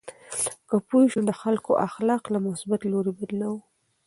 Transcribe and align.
که 0.67 0.75
پوه 0.87 1.03
شو، 1.11 1.19
نو 1.21 1.27
د 1.29 1.31
خلکو 1.41 1.71
اخلاق 1.87 2.23
له 2.33 2.39
مثبت 2.47 2.81
لوري 2.91 3.11
بدلوو. 3.19 3.59